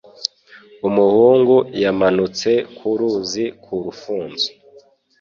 Umuhungu 0.87 1.55
yamanutse 1.83 2.49
ku 2.77 2.87
ruzi 2.97 3.45
ku 3.63 3.73
rufunzo. 3.83 4.47